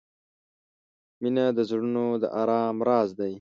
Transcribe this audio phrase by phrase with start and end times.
[1.21, 3.29] •مینه د زړونو د آرام راز دی.